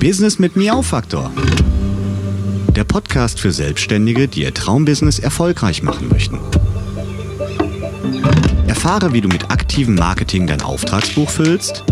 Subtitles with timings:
[0.00, 1.32] Business mit Miau-Faktor.
[2.74, 6.38] Der Podcast für Selbstständige, die ihr Traumbusiness erfolgreich machen möchten.
[8.66, 11.84] Erfahre, wie du mit aktivem Marketing dein Auftragsbuch füllst.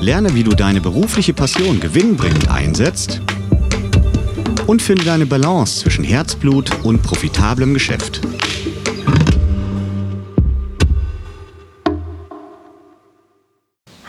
[0.00, 3.22] Lerne, wie du deine berufliche Passion gewinnbringend einsetzt.
[4.66, 8.20] Und finde deine Balance zwischen Herzblut und profitablem Geschäft.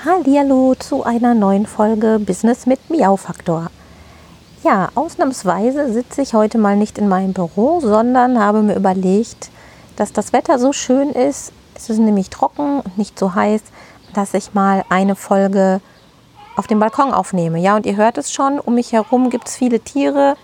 [0.10, 3.68] Hallihallo zu einer neuen Folge Business mit Miau-Faktor.
[4.64, 9.52] Ja, ausnahmsweise sitze ich heute mal nicht in meinem Büro, sondern habe mir überlegt,
[9.98, 13.62] dass das Wetter so schön ist, es ist nämlich trocken und nicht so heiß,
[14.16, 15.80] dass ich mal eine Folge
[16.56, 17.60] auf dem Balkon aufnehme.
[17.60, 20.38] Ja, und ihr hört es schon, um mich herum gibt es viele Tiere.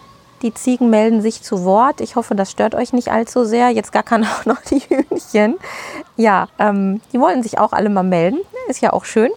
[0.43, 2.01] Die Ziegen melden sich zu Wort.
[2.01, 3.71] Ich hoffe, das stört euch nicht allzu sehr.
[3.71, 5.55] Jetzt gar kann auch noch die Hühnchen.
[6.17, 8.37] Ja, ähm, die wollen sich auch alle mal melden.
[8.67, 9.31] Ist ja auch schön.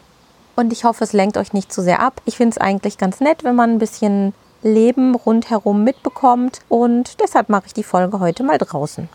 [0.59, 2.21] Und ich hoffe, es lenkt euch nicht zu sehr ab.
[2.25, 6.63] Ich finde es eigentlich ganz nett, wenn man ein bisschen Leben rundherum mitbekommt.
[6.69, 9.09] Und deshalb mache ich die Folge heute mal draußen.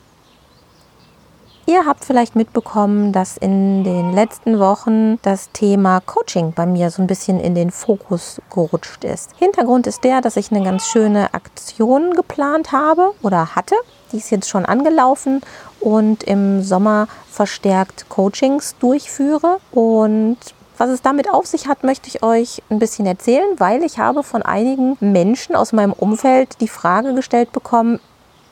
[1.65, 7.01] Ihr habt vielleicht mitbekommen, dass in den letzten Wochen das Thema Coaching bei mir so
[7.01, 9.31] ein bisschen in den Fokus gerutscht ist.
[9.35, 13.75] Hintergrund ist der, dass ich eine ganz schöne Aktion geplant habe oder hatte.
[14.13, 15.41] Die ist jetzt schon angelaufen
[15.81, 19.57] und im Sommer verstärkt Coachings durchführe.
[19.71, 20.37] Und
[20.77, 24.23] was es damit auf sich hat, möchte ich euch ein bisschen erzählen, weil ich habe
[24.23, 27.99] von einigen Menschen aus meinem Umfeld die Frage gestellt bekommen,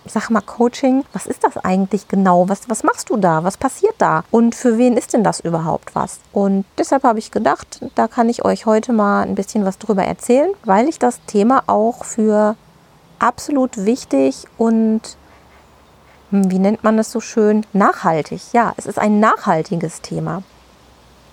[0.06, 2.50] sag mal Coaching, was ist das eigentlich genau?
[2.50, 3.44] Was, was machst du da?
[3.44, 4.24] Was passiert da?
[4.32, 6.20] Und für wen ist denn das überhaupt was?
[6.32, 10.04] Und deshalb habe ich gedacht, da kann ich euch heute mal ein bisschen was drüber
[10.04, 12.56] erzählen, weil ich das Thema auch für
[13.20, 15.02] absolut wichtig und
[16.32, 17.66] hm, wie nennt man das so schön?
[17.74, 18.54] Nachhaltig.
[18.54, 20.44] Ja, es ist ein nachhaltiges Thema.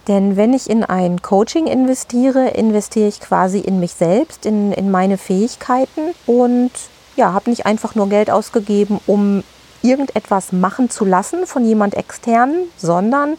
[0.09, 4.91] Denn wenn ich in ein Coaching investiere, investiere ich quasi in mich selbst, in, in
[4.91, 6.71] meine Fähigkeiten und
[7.15, 9.45] ja, habe nicht einfach nur Geld ausgegeben, um
[9.83, 13.37] irgendetwas machen zu lassen von jemand externen, sondern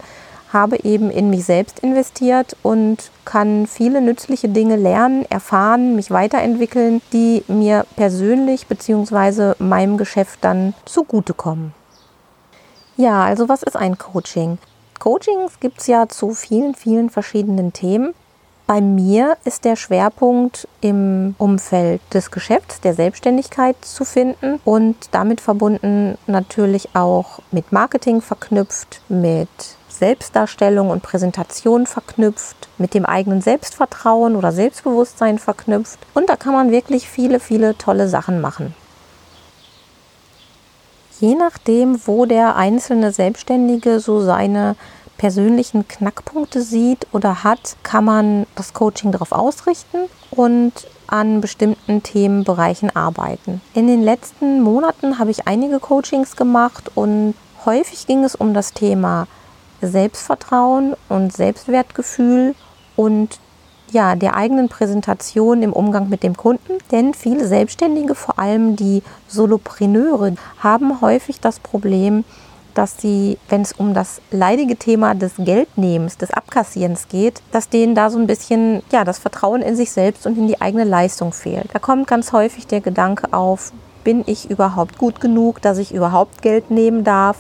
[0.54, 7.02] habe eben in mich selbst investiert und kann viele nützliche Dinge lernen, erfahren, mich weiterentwickeln,
[7.14, 9.54] die mir persönlich bzw.
[9.60, 11.74] meinem Geschäft dann zugutekommen.
[12.98, 14.58] Ja, also was ist ein Coaching?
[15.00, 18.14] Coachings gibt es ja zu vielen, vielen verschiedenen Themen.
[18.68, 25.42] Bei mir ist der Schwerpunkt im Umfeld des Geschäfts, der Selbstständigkeit zu finden und damit
[25.42, 29.50] verbunden natürlich auch mit Marketing verknüpft, mit
[29.88, 36.00] Selbstdarstellung und Präsentation verknüpft, mit dem eigenen Selbstvertrauen oder Selbstbewusstsein verknüpft.
[36.14, 38.76] Und da kann man wirklich viele, viele tolle Sachen machen.
[41.20, 44.76] Je nachdem, wo der einzelne Selbstständige so seine
[45.18, 49.98] persönlichen Knackpunkte sieht oder hat, kann man das Coaching darauf ausrichten
[50.32, 50.72] und
[51.08, 53.62] an bestimmten Themenbereichen arbeiten.
[53.74, 57.34] In den letzten Monaten habe ich einige Coachings gemacht und
[57.66, 59.28] häufig ging es um das Thema
[59.82, 62.56] Selbstvertrauen und Selbstwertgefühl
[62.96, 63.40] und
[63.92, 66.74] ja, der eigenen Präsentation im Umgang mit dem Kunden.
[66.92, 72.24] Denn viele Selbstständige, vor allem die Solopreneure, haben häufig das Problem,
[72.74, 77.96] dass sie, wenn es um das leidige Thema des Geldnehmens, des Abkassierens geht, dass denen
[77.96, 81.34] da so ein bisschen ja, das Vertrauen in sich selbst und in die eigene Leistung
[81.34, 81.68] fehlt.
[81.74, 83.74] Da kommt ganz häufig der Gedanke auf,
[84.04, 87.38] bin ich überhaupt gut genug, dass ich überhaupt Geld nehmen darf?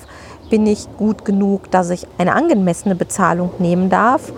[0.49, 4.33] Bin ich gut genug, dass ich eine angemessene Bezahlung nehmen darf?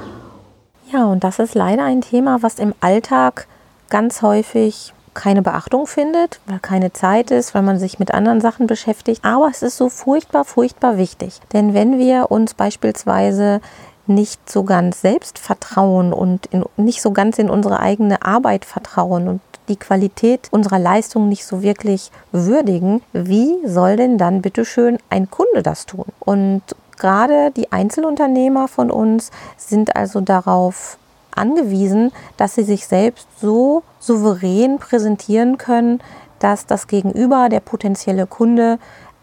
[0.91, 3.47] Ja, und das ist leider ein Thema, was im Alltag
[3.89, 8.67] ganz häufig keine Beachtung findet, weil keine Zeit ist, weil man sich mit anderen Sachen
[8.67, 9.23] beschäftigt.
[9.23, 11.39] Aber es ist so furchtbar, furchtbar wichtig.
[11.53, 13.61] Denn wenn wir uns beispielsweise
[14.07, 19.27] nicht so ganz selbst vertrauen und in, nicht so ganz in unsere eigene Arbeit vertrauen
[19.27, 25.29] und die Qualität unserer Leistung nicht so wirklich würdigen, wie soll denn dann bitteschön ein
[25.29, 26.05] Kunde das tun?
[26.19, 26.63] Und
[27.01, 30.97] gerade die Einzelunternehmer von uns sind also darauf
[31.35, 36.01] angewiesen, dass sie sich selbst so souverän präsentieren können,
[36.39, 38.77] dass das Gegenüber, der potenzielle Kunde,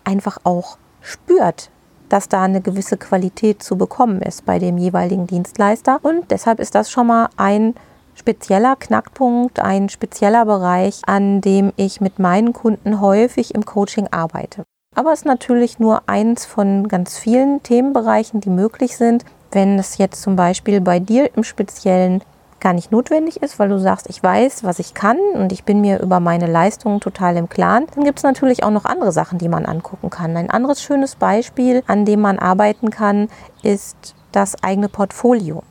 [0.04, 1.70] einfach auch spürt,
[2.08, 6.00] dass da eine gewisse Qualität zu bekommen ist bei dem jeweiligen Dienstleister.
[6.02, 7.74] Und deshalb ist das schon mal ein
[8.14, 14.64] spezieller Knackpunkt, ein spezieller Bereich, an dem ich mit meinen Kunden häufig im Coaching arbeite.
[14.98, 19.24] Aber es ist natürlich nur eins von ganz vielen Themenbereichen, die möglich sind.
[19.52, 22.24] Wenn es jetzt zum Beispiel bei dir im Speziellen
[22.58, 25.80] gar nicht notwendig ist, weil du sagst, ich weiß, was ich kann und ich bin
[25.80, 29.38] mir über meine Leistungen total im Klaren, dann gibt es natürlich auch noch andere Sachen,
[29.38, 30.36] die man angucken kann.
[30.36, 33.28] Ein anderes schönes Beispiel, an dem man arbeiten kann,
[33.62, 35.62] ist das eigene Portfolio.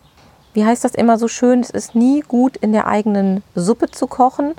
[0.54, 4.08] wie heißt das immer so schön, es ist nie gut in der eigenen Suppe zu
[4.08, 4.56] kochen.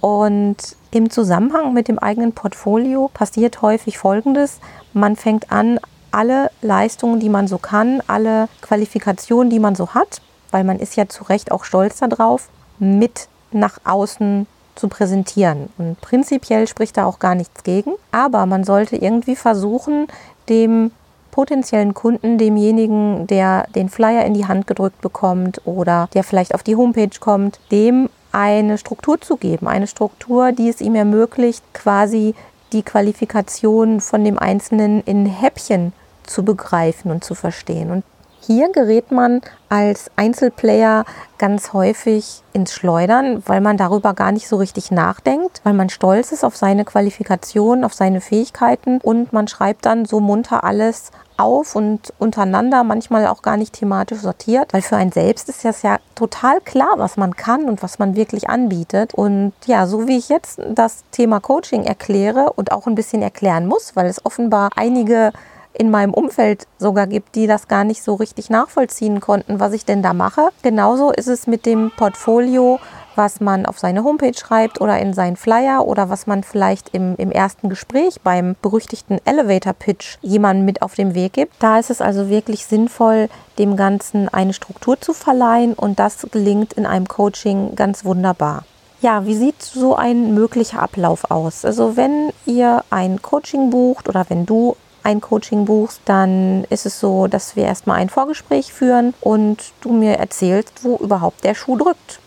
[0.00, 0.56] Und
[0.90, 4.58] im Zusammenhang mit dem eigenen Portfolio passiert häufig Folgendes.
[4.92, 5.78] Man fängt an,
[6.10, 10.20] alle Leistungen, die man so kann, alle Qualifikationen, die man so hat,
[10.50, 12.48] weil man ist ja zu Recht auch stolz darauf,
[12.78, 15.68] mit nach außen zu präsentieren.
[15.78, 17.92] Und prinzipiell spricht da auch gar nichts gegen.
[18.10, 20.06] Aber man sollte irgendwie versuchen,
[20.48, 20.90] dem
[21.30, 26.62] potenziellen Kunden, demjenigen, der den Flyer in die Hand gedrückt bekommt oder der vielleicht auf
[26.62, 29.68] die Homepage kommt, dem eine Struktur zu geben.
[29.68, 32.34] Eine Struktur, die es ihm ermöglicht, quasi
[32.72, 35.92] die Qualifikation von dem Einzelnen in Häppchen
[36.22, 37.90] zu begreifen und zu verstehen.
[37.90, 38.04] Und
[38.40, 41.04] hier gerät man als Einzelplayer
[41.38, 46.32] ganz häufig ins Schleudern, weil man darüber gar nicht so richtig nachdenkt, weil man stolz
[46.32, 51.74] ist auf seine Qualifikation, auf seine Fähigkeiten und man schreibt dann so munter alles auf
[51.74, 55.98] und untereinander, manchmal auch gar nicht thematisch sortiert, weil für einen selbst ist das ja
[56.14, 59.14] total klar, was man kann und was man wirklich anbietet.
[59.14, 63.66] Und ja, so wie ich jetzt das Thema Coaching erkläre und auch ein bisschen erklären
[63.66, 65.32] muss, weil es offenbar einige
[65.72, 69.84] in meinem Umfeld sogar gibt, die das gar nicht so richtig nachvollziehen konnten, was ich
[69.84, 70.48] denn da mache.
[70.62, 72.78] Genauso ist es mit dem Portfolio,
[73.16, 77.16] was man auf seine Homepage schreibt oder in seinen Flyer oder was man vielleicht im,
[77.16, 81.54] im ersten Gespräch beim berüchtigten Elevator Pitch jemandem mit auf den Weg gibt.
[81.58, 83.28] Da ist es also wirklich sinnvoll,
[83.58, 88.64] dem Ganzen eine Struktur zu verleihen und das gelingt in einem Coaching ganz wunderbar.
[89.02, 91.64] Ja, wie sieht so ein möglicher Ablauf aus?
[91.64, 97.00] Also wenn ihr ein Coaching bucht oder wenn du ein Coaching buchst, dann ist es
[97.00, 101.76] so, dass wir erstmal ein Vorgespräch führen und du mir erzählst, wo überhaupt der Schuh
[101.76, 102.20] drückt.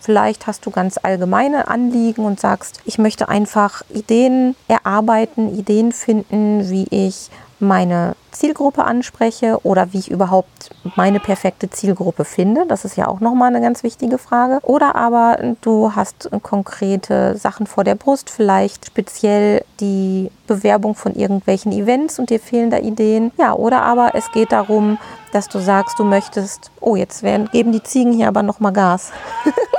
[0.00, 6.70] Vielleicht hast du ganz allgemeine Anliegen und sagst, ich möchte einfach Ideen erarbeiten, Ideen finden,
[6.70, 7.30] wie ich
[7.60, 12.66] meine Zielgruppe anspreche oder wie ich überhaupt meine perfekte Zielgruppe finde.
[12.66, 14.58] Das ist ja auch nochmal eine ganz wichtige Frage.
[14.62, 21.72] Oder aber du hast konkrete Sachen vor der Brust, vielleicht speziell die Bewerbung von irgendwelchen
[21.72, 23.32] Events und dir fehlen da Ideen.
[23.36, 24.98] Ja, oder aber es geht darum,
[25.32, 29.12] dass du sagst, du möchtest, oh, jetzt werden, geben die Ziegen hier aber nochmal Gas.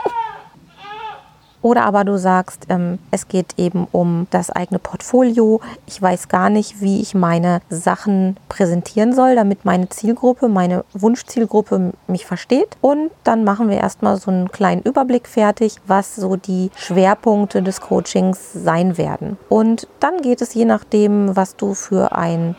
[1.62, 5.60] Oder aber du sagst, ähm, es geht eben um das eigene Portfolio.
[5.86, 11.92] Ich weiß gar nicht, wie ich meine Sachen präsentieren soll, damit meine Zielgruppe, meine Wunschzielgruppe
[12.08, 12.78] mich versteht.
[12.82, 17.82] Und dann machen wir erstmal so einen kleinen Überblick fertig, was so die Schwerpunkte des
[17.82, 19.38] Coachings sein werden.
[19.50, 22.56] Und dann geht es je nachdem, was du für ein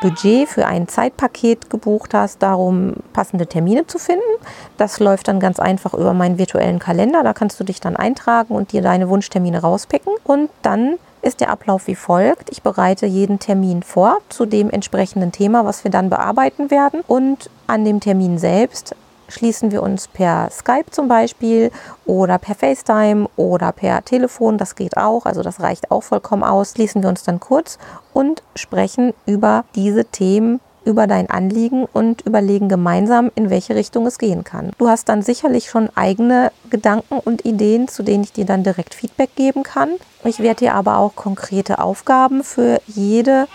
[0.00, 4.22] Budget für ein Zeitpaket gebucht hast, darum passende Termine zu finden.
[4.76, 7.22] Das läuft dann ganz einfach über meinen virtuellen Kalender.
[7.22, 10.12] Da kannst du dich dann eintragen und dir deine Wunschtermine rauspicken.
[10.24, 12.50] Und dann ist der Ablauf wie folgt.
[12.50, 17.00] Ich bereite jeden Termin vor zu dem entsprechenden Thema, was wir dann bearbeiten werden.
[17.06, 18.94] Und an dem Termin selbst
[19.28, 21.70] schließen wir uns per Skype zum Beispiel
[22.06, 24.58] oder per FaceTime oder per Telefon.
[24.58, 26.72] Das geht auch, also das reicht auch vollkommen aus.
[26.72, 27.78] Schließen wir uns dann kurz
[28.12, 34.18] und sprechen über diese Themen über dein Anliegen und überlegen gemeinsam, in welche Richtung es
[34.18, 34.70] gehen kann.
[34.78, 38.94] Du hast dann sicherlich schon eigene Gedanken und Ideen, zu denen ich dir dann direkt
[38.94, 39.90] Feedback geben kann.
[40.24, 43.46] Ich werde dir aber auch konkrete Aufgaben für jede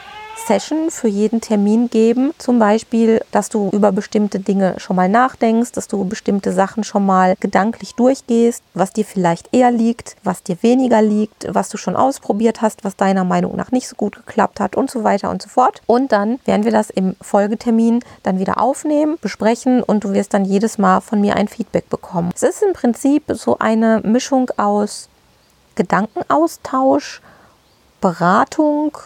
[0.46, 2.34] Session für jeden Termin geben.
[2.38, 7.06] Zum Beispiel, dass du über bestimmte Dinge schon mal nachdenkst, dass du bestimmte Sachen schon
[7.06, 11.96] mal gedanklich durchgehst, was dir vielleicht eher liegt, was dir weniger liegt, was du schon
[11.96, 15.42] ausprobiert hast, was deiner Meinung nach nicht so gut geklappt hat und so weiter und
[15.42, 15.81] so fort.
[15.86, 20.46] Und dann werden wir das im Folgetermin dann wieder aufnehmen, besprechen und du wirst dann
[20.46, 22.31] jedes Mal von mir ein Feedback bekommen.
[22.34, 25.10] Es ist im Prinzip so eine Mischung aus
[25.76, 27.22] Gedankenaustausch,
[28.02, 28.98] Beratung,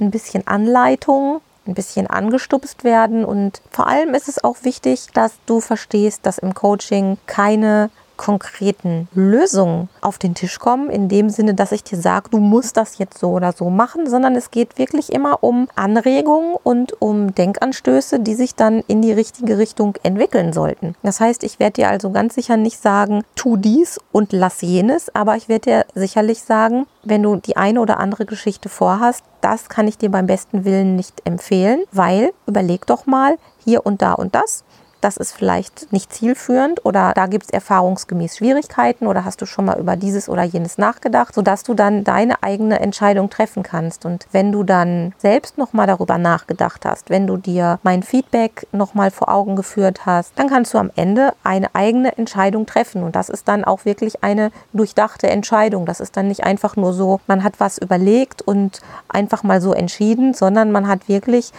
[0.00, 3.24] ein bisschen Anleitung, ein bisschen angestupst werden.
[3.24, 9.08] Und vor allem ist es auch wichtig, dass du verstehst, dass im Coaching keine konkreten
[9.14, 12.98] Lösungen auf den Tisch kommen, in dem Sinne, dass ich dir sage, du musst das
[12.98, 18.20] jetzt so oder so machen, sondern es geht wirklich immer um Anregungen und um Denkanstöße,
[18.20, 20.94] die sich dann in die richtige Richtung entwickeln sollten.
[21.02, 25.14] Das heißt, ich werde dir also ganz sicher nicht sagen, tu dies und lass jenes,
[25.14, 29.68] aber ich werde dir sicherlich sagen, wenn du die eine oder andere Geschichte vorhast, das
[29.68, 34.12] kann ich dir beim besten Willen nicht empfehlen, weil überleg doch mal hier und da
[34.12, 34.64] und das
[35.04, 39.66] das ist vielleicht nicht zielführend oder da gibt es erfahrungsgemäß Schwierigkeiten oder hast du schon
[39.66, 44.06] mal über dieses oder jenes nachgedacht, sodass du dann deine eigene Entscheidung treffen kannst.
[44.06, 49.10] Und wenn du dann selbst nochmal darüber nachgedacht hast, wenn du dir mein Feedback nochmal
[49.10, 53.02] vor Augen geführt hast, dann kannst du am Ende eine eigene Entscheidung treffen.
[53.02, 55.84] Und das ist dann auch wirklich eine durchdachte Entscheidung.
[55.84, 59.74] Das ist dann nicht einfach nur so, man hat was überlegt und einfach mal so
[59.74, 61.52] entschieden, sondern man hat wirklich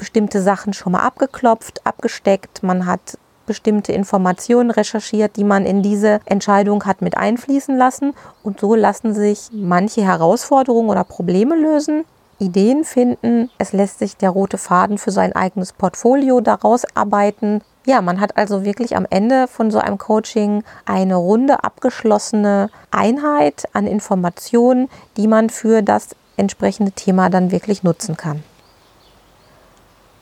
[0.00, 6.20] bestimmte Sachen schon mal abgeklopft, abgesteckt, man hat bestimmte Informationen recherchiert, die man in diese
[6.24, 8.14] Entscheidung hat mit einfließen lassen.
[8.42, 12.04] Und so lassen sich manche Herausforderungen oder Probleme lösen.
[12.38, 13.50] Ideen finden.
[13.58, 17.60] Es lässt sich der rote Faden für sein eigenes Portfolio daraus arbeiten.
[17.86, 23.64] Ja, man hat also wirklich am Ende von so einem Coaching eine runde abgeschlossene Einheit
[23.72, 28.44] an Informationen, die man für das entsprechende Thema dann wirklich nutzen kann.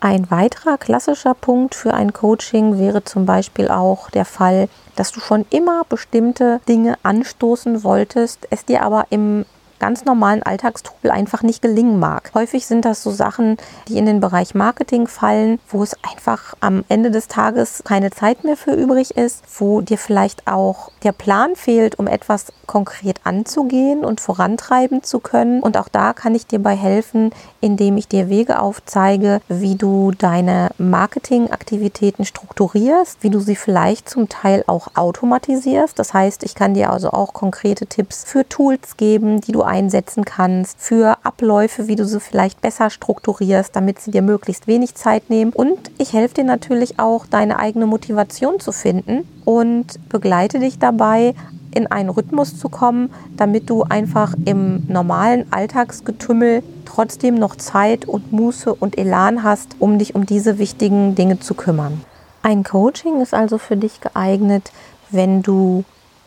[0.00, 5.18] Ein weiterer klassischer Punkt für ein Coaching wäre zum Beispiel auch der Fall, dass du
[5.18, 9.44] schon immer bestimmte Dinge anstoßen wolltest, es dir aber im
[9.78, 12.30] ganz normalen Alltagstrubel einfach nicht gelingen mag.
[12.34, 13.56] Häufig sind das so Sachen,
[13.88, 18.44] die in den Bereich Marketing fallen, wo es einfach am Ende des Tages keine Zeit
[18.44, 24.04] mehr für übrig ist, wo dir vielleicht auch der Plan fehlt, um etwas konkret anzugehen
[24.04, 25.60] und vorantreiben zu können.
[25.60, 27.30] Und auch da kann ich dir bei helfen,
[27.60, 34.28] indem ich dir Wege aufzeige, wie du deine Marketingaktivitäten strukturierst, wie du sie vielleicht zum
[34.28, 35.98] Teil auch automatisierst.
[35.98, 40.24] Das heißt, ich kann dir also auch konkrete Tipps für Tools geben, die du einsetzen
[40.24, 45.30] kannst, für Abläufe, wie du sie vielleicht besser strukturierst, damit sie dir möglichst wenig Zeit
[45.30, 45.52] nehmen.
[45.52, 51.34] Und ich helfe dir natürlich auch, deine eigene Motivation zu finden und begleite dich dabei,
[51.74, 58.32] in einen Rhythmus zu kommen, damit du einfach im normalen Alltagsgetümmel trotzdem noch Zeit und
[58.32, 62.02] Muße und Elan hast, um dich um diese wichtigen Dinge zu kümmern.
[62.42, 64.72] Ein Coaching ist also für dich geeignet,
[65.10, 65.84] wenn du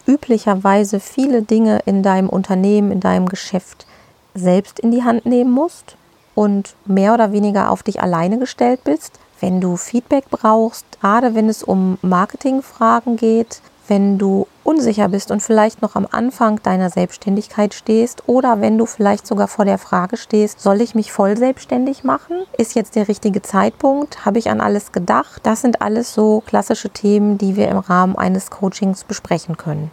[0.08, 3.86] üblicherweise viele Dinge in deinem Unternehmen, in deinem Geschäft
[4.34, 5.98] selbst in die Hand nehmen musst
[6.36, 9.20] und mehr oder weniger auf dich alleine gestellt bist.
[9.40, 15.44] Wenn du Feedback brauchst, gerade wenn es um Marketingfragen geht, wenn du unsicher bist und
[15.44, 20.16] vielleicht noch am Anfang deiner Selbstständigkeit stehst oder wenn du vielleicht sogar vor der Frage
[20.16, 22.38] stehst, soll ich mich voll selbstständig machen?
[22.58, 24.26] Ist jetzt der richtige Zeitpunkt?
[24.26, 25.42] Habe ich an alles gedacht?
[25.44, 29.92] Das sind alles so klassische Themen, die wir im Rahmen eines Coachings besprechen können.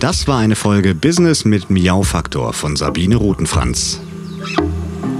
[0.00, 4.00] Das war eine Folge Business mit Miau-Faktor von Sabine Rutenfranz.